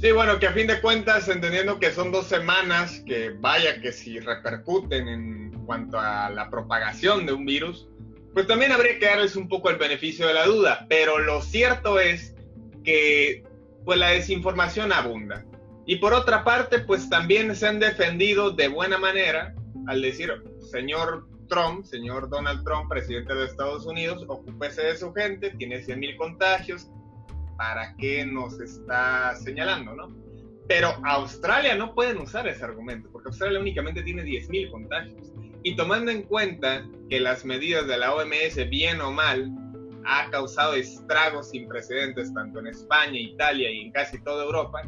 Sí, 0.00 0.12
bueno, 0.12 0.38
que 0.38 0.46
a 0.46 0.52
fin 0.52 0.66
de 0.66 0.80
cuentas, 0.80 1.28
entendiendo 1.28 1.78
que 1.78 1.90
son 1.90 2.12
dos 2.12 2.26
semanas, 2.26 3.02
que 3.06 3.30
vaya 3.40 3.80
que 3.80 3.92
si 3.92 4.20
repercuten 4.20 5.08
en 5.08 5.64
cuanto 5.64 5.98
a 5.98 6.28
la 6.30 6.50
propagación 6.50 7.24
de 7.24 7.32
un 7.32 7.46
virus, 7.46 7.88
pues 8.34 8.46
también 8.46 8.72
habría 8.72 8.98
que 8.98 9.06
darles 9.06 9.36
un 9.36 9.48
poco 9.48 9.70
el 9.70 9.76
beneficio 9.76 10.26
de 10.26 10.34
la 10.34 10.44
duda. 10.44 10.86
Pero 10.90 11.18
lo 11.18 11.40
cierto 11.40 11.98
es 11.98 12.34
que 12.84 13.42
pues 13.86 13.98
la 13.98 14.10
desinformación 14.10 14.92
abunda. 14.92 15.44
Y 15.86 15.96
por 15.96 16.12
otra 16.12 16.44
parte, 16.44 16.80
pues 16.80 17.08
también 17.08 17.54
se 17.56 17.66
han 17.66 17.78
defendido 17.78 18.50
de 18.50 18.68
buena 18.68 18.98
manera 18.98 19.54
al 19.86 20.02
decir, 20.02 20.30
señor 20.70 21.26
Trump, 21.48 21.84
señor 21.84 22.28
Donald 22.28 22.64
Trump, 22.64 22.88
presidente 22.88 23.34
de 23.34 23.46
Estados 23.46 23.86
Unidos, 23.86 24.24
ocúpese 24.28 24.82
de 24.82 24.96
su 24.96 25.12
gente, 25.12 25.50
tiene 25.50 25.82
100 25.82 25.98
mil 25.98 26.16
contagios, 26.16 26.90
¿para 27.56 27.94
qué 27.96 28.24
nos 28.26 28.60
está 28.60 29.34
señalando, 29.36 29.94
no? 29.94 30.14
Pero 30.68 30.88
Australia 31.04 31.76
no 31.76 31.94
pueden 31.94 32.18
usar 32.18 32.46
ese 32.48 32.64
argumento, 32.64 33.08
porque 33.12 33.28
Australia 33.28 33.60
únicamente 33.60 34.02
tiene 34.02 34.22
10 34.22 34.48
mil 34.50 34.70
contagios. 34.70 35.32
Y 35.62 35.76
tomando 35.76 36.10
en 36.10 36.22
cuenta 36.22 36.86
que 37.08 37.20
las 37.20 37.44
medidas 37.44 37.86
de 37.86 37.98
la 37.98 38.14
OMS, 38.14 38.68
bien 38.68 39.00
o 39.00 39.12
mal, 39.12 39.50
ha 40.04 40.30
causado 40.30 40.74
estragos 40.74 41.50
sin 41.50 41.68
precedentes 41.68 42.32
tanto 42.32 42.60
en 42.60 42.68
España, 42.68 43.18
Italia 43.18 43.70
y 43.70 43.82
en 43.82 43.92
casi 43.92 44.22
toda 44.22 44.44
Europa, 44.44 44.82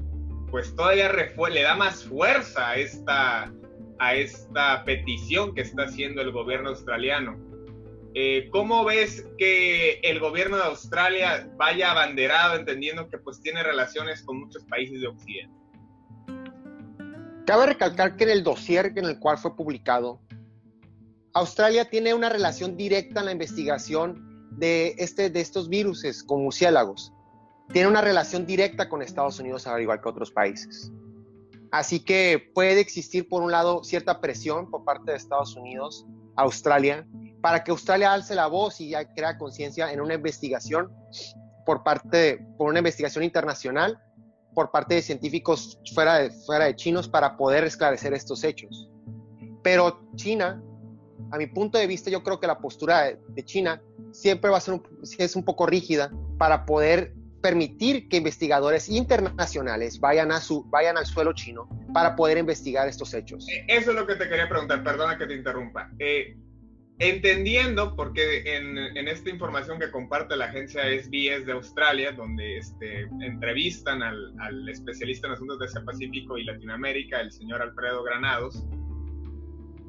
pues 0.51 0.75
todavía 0.75 1.11
le 1.13 1.63
da 1.63 1.77
más 1.77 2.05
fuerza 2.05 2.71
a 2.71 2.77
esta 2.77 3.53
a 3.99 4.15
esta 4.15 4.85
petición 4.85 5.55
que 5.55 5.63
está 5.63 5.85
haciendo 5.85 6.23
el 6.23 6.33
gobierno 6.33 6.71
australiano. 6.71 7.37
Eh, 8.15 8.49
¿Cómo 8.51 8.85
ves 8.85 9.27
que 9.37 10.01
el 10.01 10.19
gobierno 10.19 10.57
de 10.57 10.65
Australia 10.65 11.51
vaya 11.57 11.91
abanderado, 11.91 12.57
entendiendo 12.57 13.09
que 13.09 13.19
pues 13.19 13.41
tiene 13.41 13.63
relaciones 13.63 14.23
con 14.23 14.41
muchos 14.41 14.65
países 14.65 15.01
de 15.01 15.09
Occidente? 15.09 15.55
Cabe 17.47 17.67
recalcar 17.67 18.17
que 18.17 18.25
en 18.25 18.31
el 18.31 18.43
dossier 18.43 18.93
en 18.97 19.05
el 19.05 19.19
cual 19.19 19.39
fue 19.39 19.57
publicado, 19.57 20.21
Australia 21.33 21.89
tiene 21.89 22.13
una 22.15 22.29
relación 22.29 22.77
directa 22.77 23.21
en 23.21 23.27
la 23.27 23.33
investigación 23.33 24.49
de, 24.51 24.95
este, 24.99 25.31
de 25.31 25.41
estos 25.41 25.69
virus 25.69 26.05
con 26.25 26.43
murciélagos. 26.43 27.13
Tiene 27.73 27.89
una 27.89 28.01
relación 28.01 28.47
directa 28.47 28.89
con 28.89 29.03
Estados 29.03 29.39
Unidos, 29.39 29.67
al 29.67 29.81
igual 29.81 30.01
que 30.01 30.09
otros 30.09 30.31
países. 30.31 30.91
Así 31.71 32.01
que 32.01 32.51
puede 32.55 32.81
existir, 32.81 33.29
por 33.29 33.43
un 33.43 33.53
lado, 33.53 33.85
cierta 33.85 34.21
presión 34.21 34.71
por 34.71 34.85
parte 34.85 35.13
de 35.13 35.17
Estados 35.17 35.55
Unidos, 35.57 36.07
Australia, 36.37 37.07
para 37.41 37.63
que 37.63 37.71
Australia 37.71 38.13
alce 38.13 38.35
la 38.35 38.47
voz 38.47 38.81
y 38.81 38.93
crea 39.15 39.39
conciencia 39.39 39.93
en 39.93 40.01
una 40.01 40.15
investigación 40.15 40.91
por 41.67 41.83
parte, 41.83 42.45
por 42.57 42.69
una 42.69 42.79
investigación 42.79 43.25
internacional, 43.25 44.01
por 44.55 44.71
parte 44.71 44.95
de 44.95 45.03
científicos 45.03 45.79
fuera 45.95 46.19
de, 46.19 46.31
fuera 46.31 46.65
de 46.65 46.75
chinos 46.75 47.09
para 47.09 47.37
poder 47.37 47.65
esclarecer 47.65 48.15
estos 48.15 48.43
hechos. 48.45 48.91
Pero 49.63 50.01
China 50.17 50.63
a 51.31 51.37
mi 51.37 51.47
punto 51.47 51.79
de 51.79 51.87
vista, 51.87 52.11
yo 52.11 52.23
creo 52.23 52.41
que 52.41 52.47
la 52.47 52.59
postura 52.59 53.17
de, 53.29 53.45
China 53.45 53.83
siempre 54.13 54.51
va 54.51 54.59
a 54.59 54.61
ser 54.61 54.81
es 55.19 55.37
un 55.37 55.45
poco 55.45 55.67
rígida 55.67 56.11
para 56.39 56.65
poder 56.65 57.15
permitir 57.49 58.11
que 58.11 58.19
investigadores 58.19 58.91
internacionales 58.91 59.99
vayan, 60.01 60.33
a 60.33 60.41
su, 60.41 60.65
vayan 60.65 60.99
al 60.99 61.07
suelo 61.07 61.33
chino 61.33 61.67
para 61.95 62.15
poder 62.15 62.37
investigar 62.37 62.87
estos 62.87 63.15
hechos. 63.15 63.49
Eh, 63.49 63.65
eso 63.69 63.91
es 63.93 63.97
lo 63.97 64.07
que 64.07 64.17
te 64.17 64.29
quería 64.29 64.51
preguntar, 64.51 64.85
perdona 64.85 65.17
que 65.17 65.27
te 65.27 65.35
interrumpa. 65.35 65.91
Eh, 65.99 66.37
entendiendo, 66.99 67.97
porque 67.97 68.43
en, 68.55 68.77
en, 68.77 69.09
esta 69.09 69.31
información 69.31 69.79
que 69.79 69.91
comparte 69.91 70.37
la 70.37 70.45
agencia 70.45 70.83
SBS 70.83 71.47
de 71.47 71.53
Australia, 71.53 72.13
donde 72.13 72.59
este, 72.59 73.09
entrevistan 73.23 74.03
al, 74.03 74.35
al 74.41 74.69
especialista 74.69 75.29
en 75.29 75.33
asuntos 75.33 75.59
de 75.59 75.65
Asia 75.65 75.83
Pacífico 75.87 76.37
y 76.37 76.45
Latinoamérica, 76.45 77.19
el 77.23 77.33
señor 77.33 77.63
Alfredo 77.63 78.03
Granados, 78.03 78.63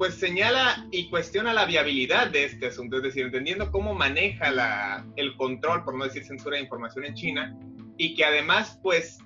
pues 0.00 0.14
señala 0.14 0.86
y 0.90 1.10
cuestiona 1.10 1.52
la 1.52 1.66
viabilidad 1.66 2.28
de 2.28 2.46
este 2.46 2.68
asunto, 2.68 2.96
es 2.96 3.02
decir, 3.02 3.26
entendiendo 3.26 3.70
cómo 3.70 3.94
maneja 3.94 5.04
el 5.16 5.36
control, 5.36 5.84
por 5.84 5.94
no 5.94 6.04
decir 6.04 6.24
censura 6.24 6.56
de 6.56 6.62
información 6.62 7.04
en 7.04 7.12
China, 7.12 7.54
y 7.98 8.14
que 8.14 8.24
además, 8.24 8.80
pues, 8.82 9.18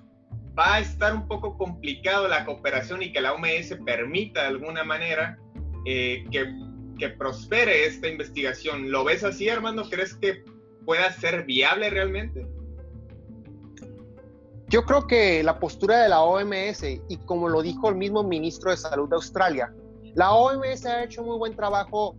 va 0.59 0.73
a 0.73 0.79
estar 0.81 1.15
un 1.15 1.29
poco 1.29 1.57
complicado 1.57 2.27
la 2.27 2.43
cooperación 2.43 3.01
y 3.01 3.13
que 3.13 3.21
la 3.21 3.31
OMS 3.31 3.73
permita 3.85 4.41
de 4.41 4.47
alguna 4.47 4.83
manera 4.83 5.39
eh, 5.85 6.25
que, 6.29 6.53
que 6.99 7.07
prospere 7.07 7.85
esta 7.85 8.09
investigación. 8.09 8.91
¿Lo 8.91 9.05
ves 9.05 9.23
así, 9.23 9.47
Armando? 9.47 9.89
¿Crees 9.89 10.13
que 10.15 10.43
pueda 10.85 11.09
ser 11.13 11.45
viable 11.45 11.89
realmente? 11.89 12.45
Yo 14.67 14.83
creo 14.83 15.07
que 15.07 15.41
la 15.41 15.57
postura 15.57 16.03
de 16.03 16.09
la 16.09 16.19
OMS, 16.19 16.83
y 16.83 17.17
como 17.25 17.47
lo 17.47 17.61
dijo 17.61 17.87
el 17.87 17.95
mismo 17.95 18.23
ministro 18.23 18.71
de 18.71 18.75
Salud 18.75 19.07
de 19.07 19.15
Australia, 19.15 19.73
la 20.15 20.33
OMS 20.33 20.85
ha 20.85 21.03
hecho 21.03 21.23
muy 21.23 21.37
buen 21.37 21.55
trabajo, 21.55 22.15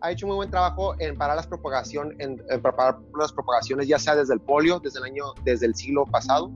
ha 0.00 0.12
hecho 0.12 0.26
muy 0.26 0.36
buen 0.36 0.50
trabajo 0.50 0.94
en 1.00 1.18
parar 1.18 1.36
las 1.36 1.48
propagación, 1.48 2.14
en, 2.18 2.38
parar 2.62 2.98
las 3.18 3.32
propagaciones, 3.32 3.88
ya 3.88 3.98
sea 3.98 4.14
desde 4.14 4.34
el 4.34 4.40
polio, 4.40 4.78
desde 4.78 5.00
el 5.00 5.04
año, 5.06 5.24
desde 5.44 5.66
el 5.66 5.74
siglo 5.74 6.06
pasado. 6.06 6.50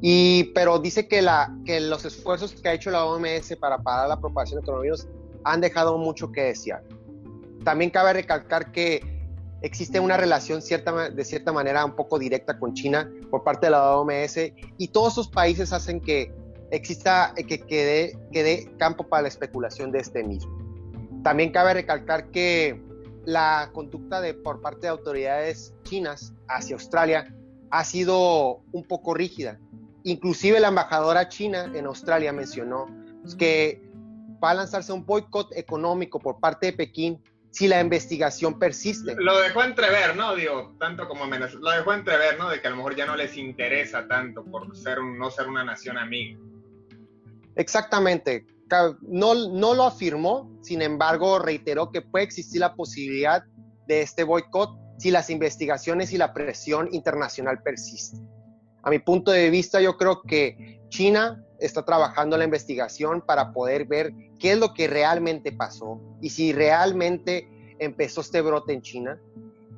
Y, 0.00 0.44
pero 0.54 0.78
dice 0.78 1.06
que, 1.06 1.20
la, 1.20 1.54
que 1.66 1.80
los 1.80 2.04
esfuerzos 2.06 2.54
que 2.54 2.68
ha 2.70 2.72
hecho 2.72 2.90
la 2.90 3.04
OMS 3.04 3.54
para 3.60 3.78
parar 3.78 4.08
la 4.08 4.18
propagación 4.18 4.60
de 4.60 4.66
coronavirus 4.66 5.06
han 5.44 5.60
dejado 5.60 5.98
mucho 5.98 6.32
que 6.32 6.42
desear. 6.42 6.82
También 7.62 7.90
cabe 7.90 8.14
recalcar 8.14 8.72
que 8.72 9.12
existe 9.60 10.00
una 10.00 10.16
relación 10.16 10.62
cierta, 10.62 11.10
de 11.10 11.24
cierta 11.24 11.52
manera 11.52 11.84
un 11.84 11.94
poco 11.94 12.18
directa 12.18 12.58
con 12.58 12.72
China 12.72 13.08
por 13.30 13.44
parte 13.44 13.66
de 13.66 13.72
la 13.72 13.96
OMS 13.96 14.38
y 14.78 14.88
todos 14.88 15.12
esos 15.12 15.28
países 15.28 15.72
hacen 15.72 16.00
que 16.00 16.34
exista, 16.72 17.32
eh, 17.36 17.46
que 17.46 17.60
quede, 17.60 18.18
quede 18.32 18.74
campo 18.78 19.08
para 19.08 19.22
la 19.22 19.28
especulación 19.28 19.92
de 19.92 20.00
este 20.00 20.24
mismo. 20.24 20.58
También 21.22 21.52
cabe 21.52 21.74
recalcar 21.74 22.30
que 22.30 22.82
la 23.24 23.70
conducta 23.72 24.20
de, 24.20 24.34
por 24.34 24.60
parte 24.60 24.82
de 24.82 24.88
autoridades 24.88 25.72
chinas 25.84 26.34
hacia 26.48 26.74
Australia 26.74 27.32
ha 27.70 27.84
sido 27.84 28.62
un 28.72 28.84
poco 28.84 29.14
rígida. 29.14 29.60
Inclusive 30.02 30.58
la 30.58 30.68
embajadora 30.68 31.28
china 31.28 31.70
en 31.74 31.86
Australia 31.86 32.32
mencionó 32.32 32.86
que 33.38 33.80
va 34.42 34.50
a 34.50 34.54
lanzarse 34.54 34.92
un 34.92 35.06
boicot 35.06 35.52
económico 35.56 36.18
por 36.18 36.40
parte 36.40 36.66
de 36.66 36.72
Pekín 36.72 37.22
si 37.50 37.68
la 37.68 37.80
investigación 37.80 38.58
persiste. 38.58 39.14
Lo 39.16 39.38
dejó 39.38 39.62
entrever, 39.62 40.16
¿no? 40.16 40.34
Digo, 40.34 40.74
tanto 40.80 41.06
como 41.06 41.24
amenazó. 41.24 41.58
Lo 41.58 41.70
dejó 41.70 41.92
entrever, 41.92 42.38
¿no? 42.38 42.48
De 42.48 42.60
que 42.60 42.66
a 42.66 42.70
lo 42.70 42.76
mejor 42.76 42.96
ya 42.96 43.06
no 43.06 43.14
les 43.14 43.36
interesa 43.36 44.08
tanto 44.08 44.42
por 44.44 44.74
ser 44.74 45.02
no 45.02 45.30
ser 45.30 45.48
una 45.48 45.62
nación 45.62 45.98
amiga. 45.98 46.38
Exactamente. 47.56 48.46
No, 49.02 49.34
no 49.34 49.74
lo 49.74 49.84
afirmó, 49.84 50.50
sin 50.62 50.80
embargo, 50.80 51.38
reiteró 51.38 51.90
que 51.90 52.00
puede 52.00 52.24
existir 52.24 52.60
la 52.60 52.74
posibilidad 52.74 53.42
de 53.86 54.02
este 54.02 54.24
boicot 54.24 54.70
si 54.98 55.10
las 55.10 55.30
investigaciones 55.30 56.12
y 56.12 56.16
la 56.16 56.32
presión 56.32 56.88
internacional 56.92 57.62
persisten. 57.62 58.26
A 58.82 58.90
mi 58.90 58.98
punto 58.98 59.30
de 59.30 59.50
vista, 59.50 59.80
yo 59.80 59.96
creo 59.96 60.22
que 60.22 60.80
China 60.88 61.44
está 61.58 61.84
trabajando 61.84 62.36
en 62.36 62.40
la 62.40 62.44
investigación 62.44 63.20
para 63.20 63.52
poder 63.52 63.86
ver 63.86 64.12
qué 64.38 64.52
es 64.52 64.58
lo 64.58 64.74
que 64.74 64.88
realmente 64.88 65.52
pasó 65.52 66.00
y 66.20 66.30
si 66.30 66.52
realmente 66.52 67.48
empezó 67.78 68.20
este 68.20 68.40
brote 68.40 68.72
en 68.72 68.82
China. 68.82 69.20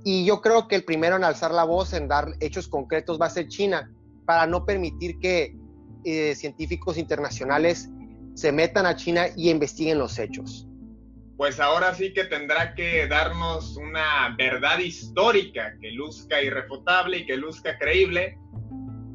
Y 0.04 0.24
yo 0.24 0.40
creo 0.40 0.68
que 0.68 0.76
el 0.76 0.84
primero 0.84 1.16
en 1.16 1.24
alzar 1.24 1.52
la 1.52 1.64
voz, 1.64 1.92
en 1.94 2.08
dar 2.08 2.28
hechos 2.40 2.68
concretos, 2.68 3.20
va 3.20 3.26
a 3.26 3.30
ser 3.30 3.48
China, 3.48 3.90
para 4.26 4.46
no 4.46 4.64
permitir 4.64 5.18
que 5.18 5.56
eh, 6.04 6.34
científicos 6.34 6.98
internacionales 6.98 7.88
se 8.34 8.52
metan 8.52 8.86
a 8.86 8.96
China 8.96 9.26
y 9.36 9.50
investiguen 9.50 9.98
los 9.98 10.18
hechos. 10.18 10.66
Pues 11.36 11.58
ahora 11.58 11.94
sí 11.94 12.12
que 12.12 12.24
tendrá 12.24 12.74
que 12.74 13.08
darnos 13.08 13.76
una 13.76 14.34
verdad 14.36 14.78
histórica 14.78 15.76
que 15.80 15.90
luzca 15.90 16.40
irrefutable 16.42 17.18
y 17.18 17.26
que 17.26 17.36
luzca 17.36 17.76
creíble, 17.78 18.38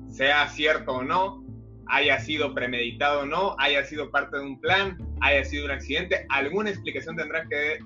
sea 0.10 0.48
cierto 0.50 0.94
o 0.94 1.04
no, 1.04 1.46
haya 1.88 2.20
sido 2.20 2.54
premeditado 2.54 3.22
o 3.22 3.26
no, 3.26 3.56
haya 3.58 3.86
sido 3.86 4.12
parte 4.12 4.38
de 4.38 4.44
un 4.44 4.60
plan, 4.60 4.98
haya 5.22 5.44
sido 5.46 5.66
un 5.66 5.72
accidente, 5.72 6.26
alguna 6.30 6.70
explicación 6.70 7.16
tendrá 7.16 7.48
que, 7.48 7.80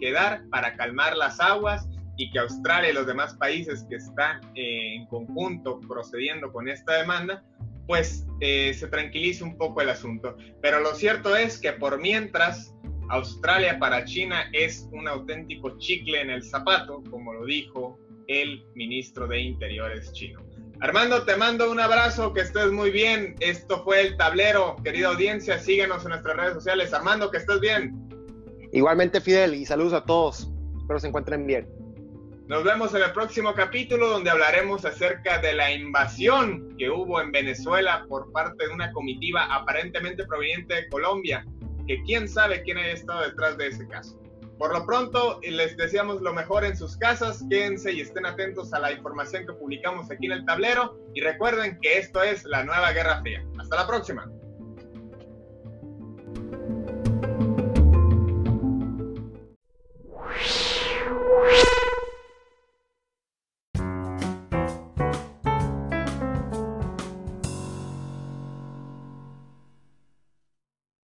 que 0.00 0.12
dar 0.12 0.42
para 0.50 0.76
calmar 0.76 1.16
las 1.16 1.40
aguas 1.40 1.88
y 2.16 2.30
que 2.30 2.38
Australia 2.38 2.90
y 2.90 2.94
los 2.94 3.06
demás 3.06 3.34
países 3.34 3.84
que 3.88 3.96
están 3.96 4.40
eh, 4.54 4.94
en 4.94 5.06
conjunto 5.06 5.80
procediendo 5.80 6.52
con 6.52 6.68
esta 6.68 6.98
demanda 6.98 7.42
pues 7.90 8.24
eh, 8.38 8.72
se 8.72 8.86
tranquilice 8.86 9.42
un 9.42 9.58
poco 9.58 9.80
el 9.80 9.90
asunto. 9.90 10.36
Pero 10.62 10.78
lo 10.78 10.94
cierto 10.94 11.34
es 11.34 11.58
que 11.58 11.72
por 11.72 12.00
mientras, 12.00 12.72
Australia 13.08 13.80
para 13.80 14.04
China 14.04 14.44
es 14.52 14.88
un 14.92 15.08
auténtico 15.08 15.76
chicle 15.78 16.20
en 16.20 16.30
el 16.30 16.44
zapato, 16.44 17.02
como 17.10 17.32
lo 17.32 17.44
dijo 17.44 17.98
el 18.28 18.64
ministro 18.76 19.26
de 19.26 19.40
Interiores 19.40 20.12
chino. 20.12 20.40
Armando, 20.78 21.24
te 21.24 21.34
mando 21.34 21.68
un 21.68 21.80
abrazo, 21.80 22.32
que 22.32 22.42
estés 22.42 22.70
muy 22.70 22.92
bien. 22.92 23.34
Esto 23.40 23.82
fue 23.82 24.02
el 24.02 24.16
tablero, 24.16 24.76
querida 24.84 25.08
audiencia, 25.08 25.58
síguenos 25.58 26.04
en 26.04 26.10
nuestras 26.10 26.36
redes 26.36 26.54
sociales. 26.54 26.94
Armando, 26.94 27.28
que 27.32 27.38
estés 27.38 27.58
bien. 27.58 28.08
Igualmente, 28.72 29.20
Fidel, 29.20 29.52
y 29.52 29.66
saludos 29.66 29.94
a 29.94 30.04
todos. 30.04 30.48
Espero 30.78 31.00
se 31.00 31.08
encuentren 31.08 31.44
bien. 31.44 31.68
Nos 32.50 32.64
vemos 32.64 32.92
en 32.96 33.02
el 33.02 33.12
próximo 33.12 33.54
capítulo 33.54 34.10
donde 34.10 34.28
hablaremos 34.28 34.84
acerca 34.84 35.38
de 35.38 35.52
la 35.52 35.70
invasión 35.72 36.74
que 36.76 36.90
hubo 36.90 37.20
en 37.20 37.30
Venezuela 37.30 38.04
por 38.08 38.32
parte 38.32 38.66
de 38.66 38.74
una 38.74 38.90
comitiva 38.90 39.44
aparentemente 39.54 40.26
proveniente 40.26 40.74
de 40.74 40.88
Colombia, 40.88 41.46
que 41.86 42.02
quién 42.02 42.28
sabe 42.28 42.64
quién 42.64 42.78
haya 42.78 42.90
estado 42.90 43.20
detrás 43.20 43.56
de 43.56 43.68
ese 43.68 43.86
caso. 43.86 44.20
Por 44.58 44.76
lo 44.76 44.84
pronto, 44.84 45.38
les 45.44 45.76
deseamos 45.76 46.22
lo 46.22 46.32
mejor 46.32 46.64
en 46.64 46.76
sus 46.76 46.96
casas, 46.96 47.44
quédense 47.48 47.92
y 47.92 48.00
estén 48.00 48.26
atentos 48.26 48.74
a 48.74 48.80
la 48.80 48.90
información 48.90 49.46
que 49.46 49.52
publicamos 49.52 50.10
aquí 50.10 50.26
en 50.26 50.32
el 50.32 50.44
tablero 50.44 50.98
y 51.14 51.20
recuerden 51.20 51.78
que 51.80 51.98
esto 51.98 52.20
es 52.20 52.42
la 52.42 52.64
nueva 52.64 52.90
Guerra 52.90 53.20
Fría. 53.20 53.44
Hasta 53.60 53.76
la 53.76 53.86
próxima. 53.86 54.28